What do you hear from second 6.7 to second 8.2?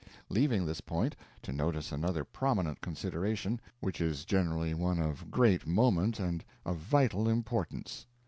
vital importance.